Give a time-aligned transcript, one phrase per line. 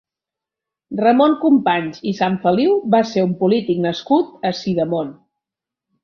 [0.99, 5.13] Ramon Companys i Sanfeliu va ser un polític nascut a Sidamon.